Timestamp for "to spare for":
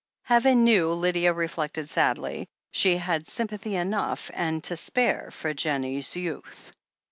4.63-5.53